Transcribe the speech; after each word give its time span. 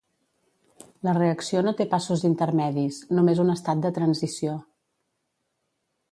La 1.07 1.13
reacció 1.17 1.59
no 1.65 1.73
té 1.81 1.85
passos 1.91 2.23
intermedis, 2.29 2.97
només 3.17 3.41
un 3.43 3.51
estat 3.55 3.83
de 3.83 3.91
transició. 4.01 4.55